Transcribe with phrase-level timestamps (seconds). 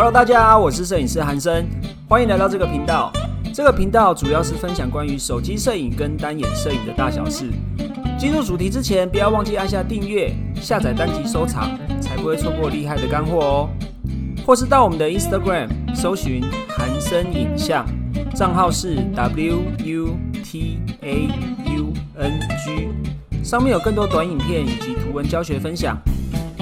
[0.00, 1.66] Hello，大家好，我是摄影师韩生，
[2.08, 3.12] 欢迎来到这个频道。
[3.52, 7.50] 这个频道主要是分享关于手机摄影跟单眼摄影的大小事。
[8.16, 10.32] 进入主题之前，不要忘记按下订阅、
[10.62, 13.70] 下载单集收藏，才不会错过厉害的干货哦。
[14.46, 17.84] 或是到我们的 Instagram 搜寻韩生影像，
[18.36, 21.28] 账号是 W U T A
[21.74, 25.98] U N G，上面有更多短影片以及图文教学分享。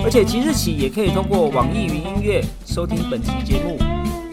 [0.06, 3.76] 而且即日起也可以通过网易云音乐收听本期节目，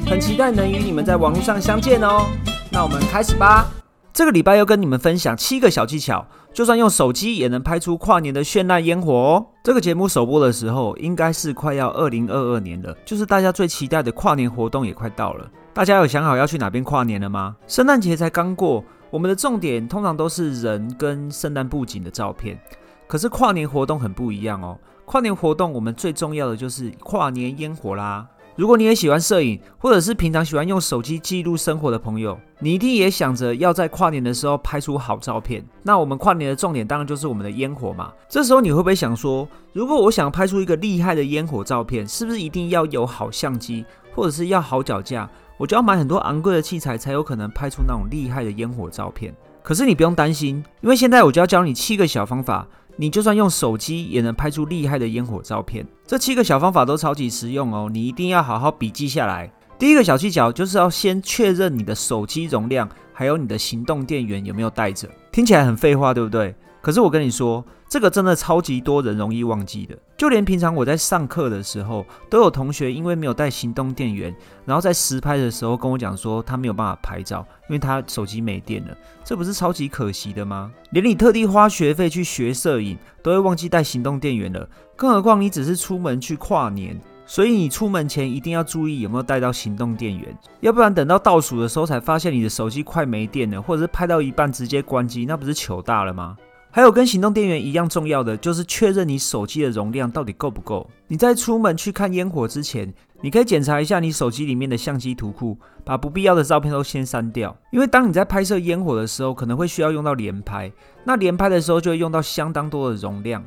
[0.08, 2.28] 很期待能与你们在网络上相见哦。
[2.72, 3.72] 那我们开始吧。
[4.14, 9.48] 这个礼拜要跟你们分享七个小技巧，就算用手机也能拍出跨年的绚烂烟火哦。
[9.64, 15.50] 这个节目首播的时候，应该是快要二零二二年了，就是大家最期待的跨年活动也快到了。
[15.74, 17.56] 大家有想好要去哪边跨年了吗？
[17.66, 22.60] 圣诞节才刚过，我们的重点通常都是人跟圣诞布景的照片，
[23.08, 24.78] 可是跨年活动很不一样哦。
[25.06, 28.28] 跨年活动，我们最重要的就是跨年烟火啦。
[28.56, 35.66] 如果你也喜欢摄影，或者是平常喜欢用手机记录生活的朋友，你一定也想着要在跨年的时候拍出好照片。
[35.82, 38.14] 那我们跨年的重点当然就是我们的烟火嘛。
[38.30, 45.28] 这时候你会不会想说，如果我想拍出一个厉害的烟火照片，是不是一定要有好相机，或者是要好脚架？
[45.58, 49.36] 我就要买很多昂贵的器材，才有可能拍出那种厉害的烟火照片？
[49.64, 52.68] 可是你不用担心，因为现在我就要教你七个小方法。
[52.96, 59.52] 你就算用手机也能拍出厉害的烟火照片，这七个小方法都超级实用哦，你一定要好好笔记下来。
[59.80, 65.10] 第一个小技巧就是要先确认你的手机容量，还有你的行动电源有没有带着。
[65.32, 66.56] 听起来很废话，对不对？
[66.84, 69.98] 可是我跟你说，这个真的超级多人容易忘记的。
[70.18, 78.94] 就连平常我在上课的时候，都有同学因为没有带行动电源，然后在实拍的时候跟我讲说他没有办法拍照，因为他手机没电了。
[79.24, 80.74] 这不是超级可惜的吗？
[80.92, 84.68] 连你特地花学费去学摄影，都会忘记带行动电源了，
[84.98, 87.00] 更何况你只是出门去跨年。
[87.26, 96.36] 所以你出门前一定要注意有没有带到行动电源，要不然等到倒数的时候才发现你的手机快没电了，或者是拍到一半直接关机，那不是糗大了吗？
[96.76, 100.90] 还有跟行动电源一样重要的，就是确认你手机的容量到底够不够。
[101.08, 102.92] 你在出门去看烟火之前，
[103.22, 107.56] 你可以检查一下你手机里面的相机图库，把不必要的照片都先删掉。
[107.72, 110.72] 因为当你在拍摄烟火的时候，可能会需要用到连拍，
[111.04, 113.46] 那连拍的时候就会用到相当多的容量。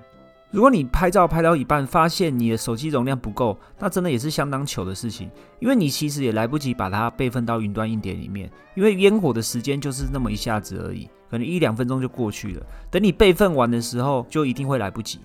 [0.57, 12.63] 如果你拍照拍到一半，发现你的手机容量不够，那真的也是相当糗的事情，因为你其实也来不及把它备份到云端硬碟里面，因为烟火的时间就是那么一下子而已，可能一两分钟就过去了。
[12.91, 15.21] 等你备份完的时候，就一定会来不及。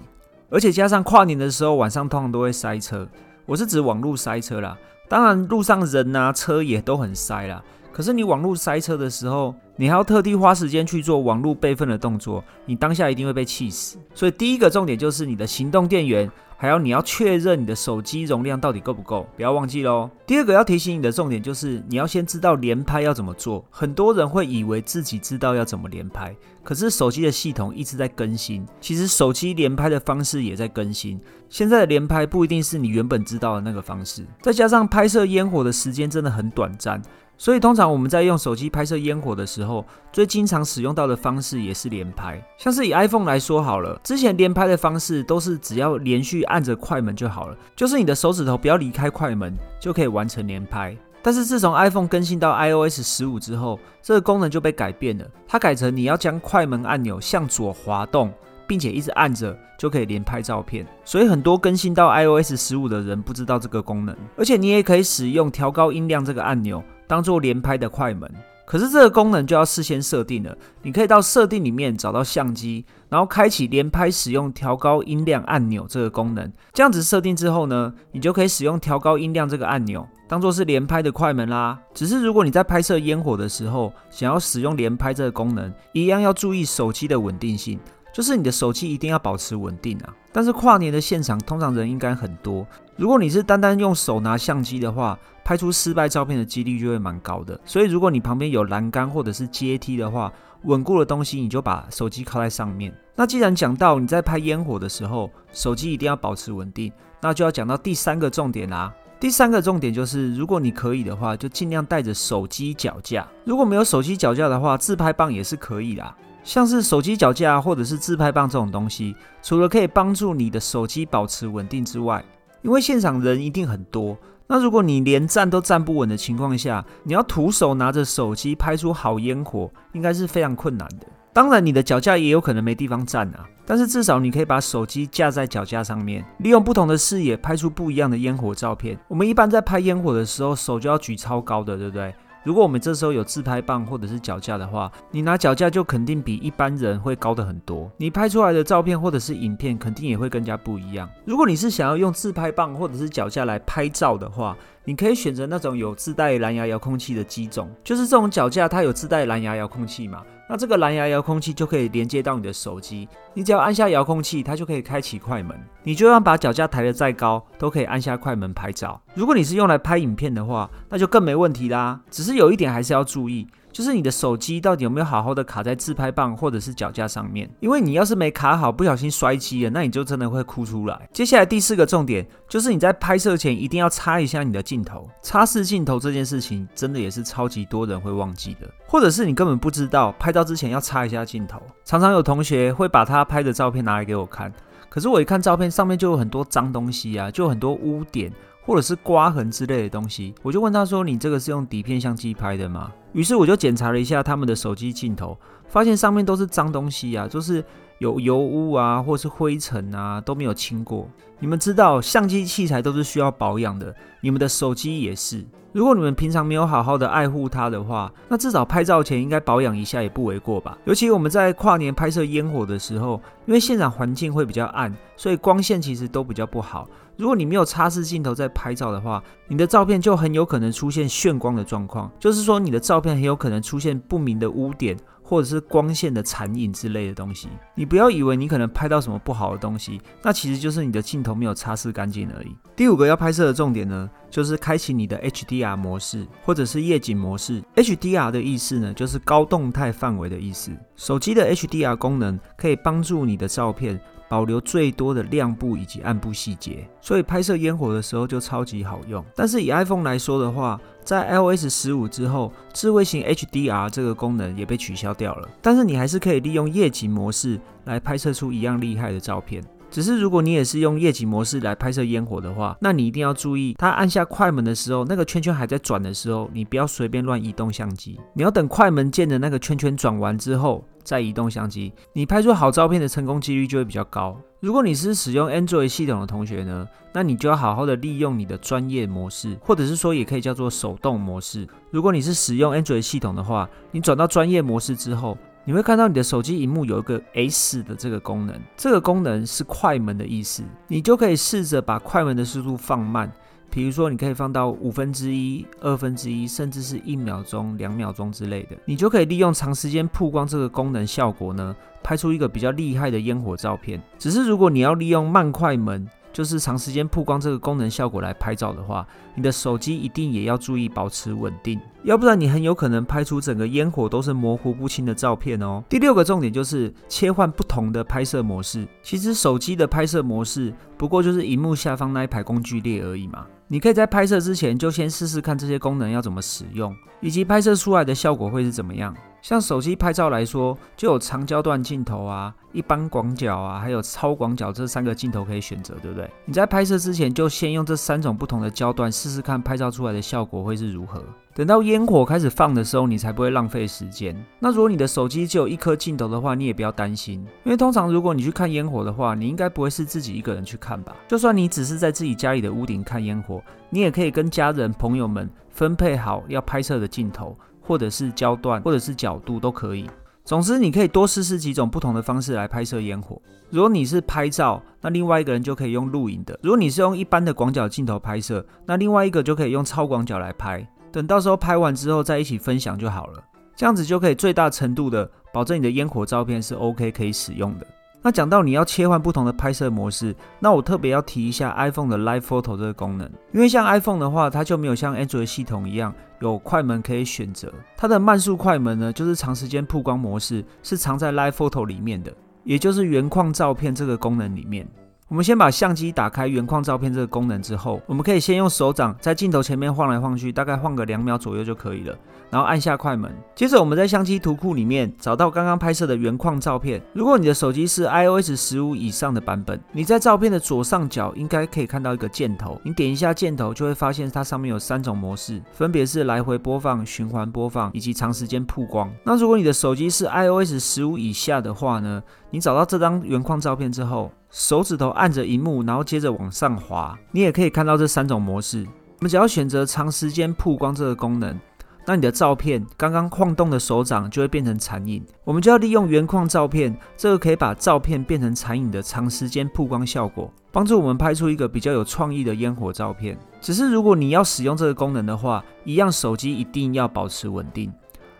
[0.49, 3.07] 而且加上跨年的时候，晚上通常都会塞车，
[3.45, 4.77] 我是指网络塞车啦，
[5.07, 7.63] 当然路上人啊车也都很塞啦。
[7.91, 13.97] 可是你网络塞车的时候，你还要特地花时间去做网络备份的动作，你当下一定会被气死。
[14.13, 20.09] 所以第一个重点就是你的行动电源，还有你要确认你的手机容量到底够不够，不要忘记喽。
[20.25, 23.65] 第二个要提醒你的重点就是你要先知道连拍要怎么做。
[23.69, 31.19] 很多人会以为自己知道要怎么连拍，可是手机的系统一直在更新，其实手机连拍的方式也在更新。
[31.49, 37.01] 现在的连拍不一定是你原本知道的那个方式，再加上拍摄烟火的时间真的很短暂。
[37.41, 42.39] 所以通常我们在用手机拍摄烟火的时候，最经常使用到的方式也是连拍。
[42.55, 50.95] 像是以 iPhone 来说好了，之前连拍的方式都是只要连续按着快门就好了，就是你的手指头不要离开快门就可以完成连拍。
[51.23, 58.31] 但是自从 iPhone 更新到 iOS 十五之后，这个功能就被改变了，它改成你要将快门按钮向左滑动，
[58.67, 60.85] 并且一直按着就可以连拍照片。
[61.03, 66.83] 所以很多更新到 iOS 十五的人不知道这个功能，而且你也可以使用调高音量这个按钮。
[67.11, 68.31] 当做连拍的快门，
[68.65, 70.57] 可是这个功能就要事先设定了。
[70.81, 76.49] 你可以到设定里面找到相机，然后开启连拍使用调高音量按钮这个功能。
[76.71, 81.77] 这样子设定之后呢，你就可以使用调高音量这个按钮，当做是连拍的快门啦。
[81.93, 87.77] 只是如果你在拍摄烟火的时候，想要使用连拍这个功能，一样要注意手机的稳定性，
[88.13, 90.13] 就是你的手机一定要保持稳定啊。
[90.31, 97.59] 但是跨年的现场通常人应该很多，如果你是单单用手拿相机的话，拍出失败照片的几率就会蛮高的。
[97.65, 100.31] 所以如果你旁边有栏杆或者是阶梯的话，
[100.63, 102.93] 稳固的东西你就把手机靠在上面。
[103.15, 106.91] 那既然讲到你在拍烟火的时候，手机一定要保持稳定，
[107.21, 108.93] 那就要讲到第三个重点啦。
[109.19, 113.27] 第三个重点就是，如果你可以的话，就尽量带着手机脚架。
[113.43, 116.15] 如果没有手机脚架的话，自拍棒也是可以啦。
[116.43, 122.23] 像是手机脚架或者是自拍棒这种东西，除了可以帮助你的手机保持稳定之外，
[122.61, 124.17] 因为现场人一定很多，
[124.47, 131.07] 那如果你连站都站不稳的情况下，你要徒手拿着手机拍出好烟火，应该是非常困难的。
[131.33, 138.99] 当然，你的脚架也有可能没地方站啊，但是至少你可以把手机架在脚架上面，利用不同的视野拍出不一样的烟火照片。
[139.07, 142.13] 我们一般在拍烟火的时候，手就要举超高的，对不对？
[142.43, 151.07] 如果我们这时候有自拍棒或者是脚架的话，你拿脚架就肯定比一般人会高的很多，你拍出来的照片或者是影片肯定也会更加不一样。
[151.23, 160.23] 如果你是想要用自拍棒或者是脚架来拍照的话，你可以选择那种有自带蓝牙遥控器的机种，就是这种脚架它有自带蓝牙遥控器嘛。
[160.51, 165.57] 那这个蓝牙遥控器就可以连接到你的手机，你只要按下遥控器，它就可以开启快门。
[165.81, 169.01] 你就算把脚架抬得再高，都可以按下快门拍照。
[169.13, 172.01] 如果你是用来拍影片的话，那就更没问题啦。
[172.09, 173.47] 只是有一点还是要注意。
[173.71, 177.49] 就是你的手机到底有没有好好的卡在自拍棒或者是脚架上面？
[177.59, 181.09] 因为你要是没卡好，不小心摔机了，那你就真的会哭出来。
[181.13, 185.09] 接下来第四个重点就是你在拍摄前一定要擦一下你的镜头。
[185.21, 191.61] 擦拭镜头这件事情真的也是超级多人会忘记的，或者是你根本不知道拍照之前要擦一下镜头。
[191.85, 194.51] 常常有同学会把他拍的照片拿来给我看，
[194.89, 198.31] 可是我一看照片上面就有很多脏东西啊，就有很多污点。
[198.63, 205.37] 或者是刮痕之类的东西，我就问他说：“你这个是用底片相机拍的吗？”于是我就检查了一下他们的手机镜头，
[205.67, 207.63] 发现上面都是脏东西啊，就是
[208.01, 211.07] 有油污啊，或是灰尘啊，都没有清过。
[211.37, 215.45] 你们知道，相机器材都是需要保养的，你们的手机也是。
[215.71, 220.75] 如果你们平常没有好好的爱护它的话，那至少拍照前应该保养一下也不为过吧。
[220.85, 226.89] 尤其我们在跨年拍摄烟火的时候，因为现场环境会比较暗，所以光线其实都比较不好。
[227.17, 234.97] 如果你没有擦拭镜头在拍照的话，你的照片就很有可能出现眩光的状况，就是说你的照片很有可能出现不明的污点。
[235.31, 242.53] 或者是光线的残影之类的东西，你不要以为你可能拍到什么不好的东西，那其实就是你的镜头没有擦拭干净而已。
[242.75, 247.63] 第五个要拍摄的重点呢，就是开启你的 HDR 模式或者是夜景模式。
[247.77, 250.69] HDR 的意思呢，就是高动态范围的意思。
[250.97, 253.97] 手机的 HDR 功能可以帮助你的照片。
[254.31, 259.21] 保留最多的亮部以及暗部细节，所以拍摄烟火的时候就超级好用。
[259.35, 265.49] 但是以 iPhone 来说的话，在 iOS 十五之后，智慧型 HDR 这个功能也被取消掉了。
[265.61, 269.61] 但是你还是可以利用夜景模式来拍摄出一样厉害的照片。
[269.91, 280.83] 只是如果你也是用夜景模式来拍摄烟火的话，那你一定要注意，它按下快门的时候，那个圈圈还在转的时候，你不要随便乱移动相机，你要等快门键的那个圈圈转完之后。
[281.03, 284.39] 再移动相机，你拍出好照片的成功几率就会比较高。
[284.59, 291.67] 如果你是使用 Android 系统的同学呢，那你就要好好的利用你的专业模式，或者是说也可以叫做手动模式。
[291.89, 303.31] 如果你是使用 Android 系统的话，你转到专业模式之后，你会看到你的手机荧幕有一个 S 的这个功能，这个功能是快门的意思，你就可以试着把快门的速度放慢。
[303.69, 311.73] 比如说，你可以放到五分之一、二分之一，甚至是一秒钟、两秒钟之类的，你就可以利用长时间曝光这个功能效果呢，
[312.03, 314.01] 拍出一个比较厉害的烟火照片。
[314.19, 325.83] 只是如果你要利用慢快门，就是长时间曝光这个功能效果来拍照的话，你的手机一定也要注意保持稳定，要不然你很有可能拍出整个烟火都是模糊不清的照片哦。
[325.89, 328.87] 第六个重点就是切换不同的拍摄模式。
[329.03, 333.45] 其实手机的拍摄模式不过就是荧幕下方那一排工具列而已嘛。
[333.67, 339.15] 你可以在拍摄之前就先试试看这些功能要怎么使用，以及拍摄出来的效果会是怎么样。
[339.41, 346.29] 像手机拍照来说，就有长焦段镜头啊、一般广角啊，还有超广角这三个镜头可以选择，对不对？
[346.45, 351.23] 你在拍摄之前就先用这三种不同的焦段试试看，拍照出来的效果会是如何。
[351.53, 354.33] 等到烟火开始放的时候，你才不会浪费时间。
[354.59, 361.15] 那如果你的手机只有一颗镜头的话，你也不要担心，因为通常如果你去看烟火的话，你应该不会是自己一个人去看吧？
[361.27, 367.57] 就算你只是在自己家里的屋顶看烟火，你也可以跟家人朋友们分配好要拍摄的镜头。
[367.81, 370.09] 或者是焦段，或者是角度都可以。
[370.43, 373.41] 总之，你可以多试试几种不同的方式来拍摄烟火。
[373.69, 380.85] 如果你是拍照，那另外一个人就可以用录影的；如果你是用一般的广角镜头拍摄，那另外一个就可以用超广角来拍。
[381.11, 383.43] 等到时候拍完之后再一起分享就好了。
[383.75, 387.87] 这样子就可以最大程度的保证你的烟火照片是 OK 可以使用的。
[388.23, 397.73] 那讲到你要切换不同的拍摄模式，那我特别要提一下 iPhone 的 Live Photo 这个功能，因为像 iPhone 的话，它就没有像 Android 系统一样有快门可以选择。
[397.97, 402.31] 它的慢速快门呢，就是长时间曝光模式，是藏在 Live Photo 里面的，
[402.63, 404.87] 也就是原框照片这个功能里面。
[405.31, 412.13] 我们先把相机打开原框照片这个功能之后，我们可以先用手掌在镜头前面晃来晃去，大概晃个两秒左右就可以了。
[412.49, 417.01] 然后按下快门，接着我们在相机图库里面找到刚刚拍摄的原框照片。
[417.13, 429.09] 如果你的手机是 iOS 十五以上的版本，你在照片的左上角应该可以看到一个箭头，你点一下箭头就会发现它上面有三种模式，分别是来回播放、循环播放以及长时间曝光。
[429.23, 432.21] 那如果你的手机是 iOS 十五以下的话呢？
[432.53, 438.85] 你找到这张原框照片之后，手指头按着荧幕，然后接着往上滑，你也可以看到这三种模式。
[438.85, 441.57] 我们只要选择长时间曝光这个功能。
[442.05, 453.37] 那你的照片刚刚晃动的手掌就会变成残影，我们就要利用原框照片，这个可以把照片变成残影的长时间曝光效果，帮助我们拍出一个比较有创意的烟火照片。
[453.61, 457.93] 只是如果你要使用这个功能的话，一样手机一定要保持稳定。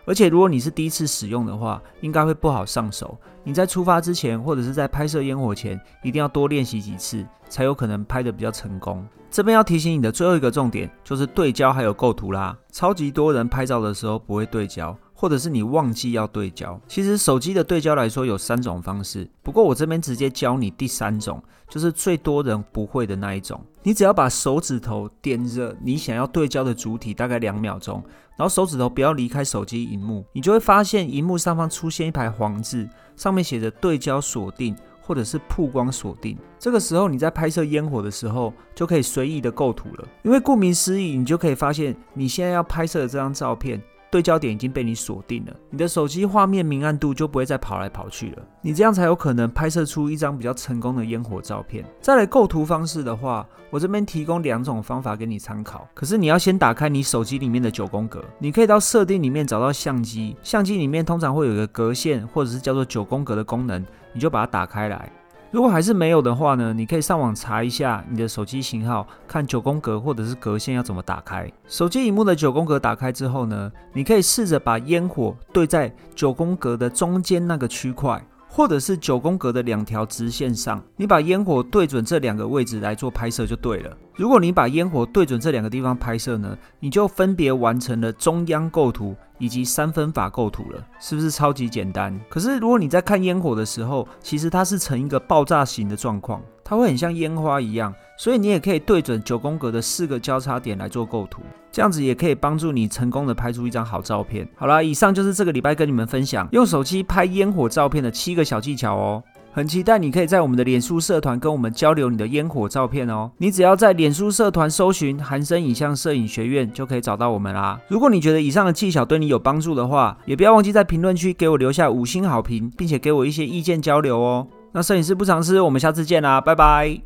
[0.04, 3.16] 而且如果你是第一次使用的话，应该会不好上手。
[3.44, 9.06] 你在出发之前，或者是在拍摄烟火前，一定要多练习几次，才有可能拍的比较成功。
[9.30, 12.56] 这边要提醒你的最后一个重点，就是对焦还有构图啦。
[12.70, 14.96] 超级多人拍照的时候不会对焦。
[15.22, 23.64] 或者是你忘记要对焦，其实手机的对焦来说有三种方式，不过我这边直接教你第三种，就是最多人不会的那一种。
[23.84, 28.02] 你只要把手指头点着你想要对焦的主体，大概两秒钟，
[28.36, 36.36] 然后手指头不要离开手机荧幕，你就会发现荧幕上方出现一排黄字，上面写着对焦锁定或者是曝光锁定。
[36.58, 43.80] 这个时候你在拍摄烟火的时候就可以随意的构图了，因为顾名思义，你就可以发现你现在要拍摄的这张照片。
[44.12, 51.82] 对焦点已经被你锁定了，你的手机画面明暗度就不会再跑来跑去了，你这样才有可能拍摄出一张比较成功的烟火照片。
[51.98, 65.10] 再来构图方式的话，我这边提供两种方法给你参考，可是你要先打开你手机里面的九宫格，你可以到设定里面找到相机，相机里面通常会有一个格线或者是叫做九宫格的功能，你就把它打开来。
[65.52, 66.72] 如果还是没有的话呢？
[66.72, 71.46] 你可以上网查一下你的手机型号，看九宫格或者是格线要怎么打开。
[71.66, 78.24] 手机荧幕的九宫格打开之后呢，你可以试着把烟火对在九宫格的中间那个区块。
[78.54, 83.96] 或者是九宫格的两条直线上，你把烟火对准这两个位置来做拍摄就对了。
[84.14, 92.14] 如果你把烟火对准这两个地方拍摄呢，你就分别完成了中央构图以及三分法构图了，是不是超级简单？
[92.28, 96.42] 可是如果你在看烟火的时候，其实它是呈一个爆炸型的状况。
[96.64, 104.48] 它会很像烟花一样，所以你也可以对准九宫格的四个交叉点来做构图，这样子也可以帮助你成功的拍出一张好照片。
[104.56, 109.22] 好啦，以上就是这个礼拜跟你们分享用手机拍烟火照片的七个小技巧哦。
[109.54, 113.30] 很期待你可以在我们的脸书社团跟我们交流你的烟火照片哦。
[113.36, 117.78] 你只要在脸书社团搜寻“韩生影像摄影学院”就可以找到我们啦。
[117.88, 124.46] 如果你觉得以上的技巧对你有帮助的话，也不要忘记在评论区给我留下五星好评，并且给我一些意见交流哦。
[124.74, 126.98] 那摄影师不尝试，我们下次见啦，拜拜。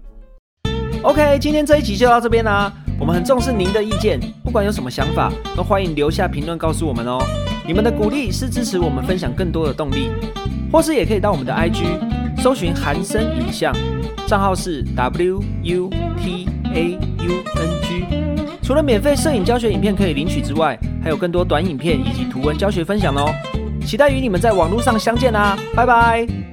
[1.03, 2.73] OK，今天这一集就到这边啦。
[2.99, 7.19] 我们很重视您的意见，不管有什么想法，都欢迎留下评论告诉我们哦。
[7.67, 10.11] 你们的鼓励是支持我们分享更多的动力，
[10.73, 11.85] 或是也可以到我们的 IG
[12.41, 13.75] 搜寻韩生影像，
[14.27, 18.05] 账号是 W U T A U N G。
[18.63, 23.29] 除了免费摄影教学影片可以领取之外，还有更多短影片以及图文教学分享哦。
[23.85, 26.46] 期待与你们在网络上相见啦，拜拜。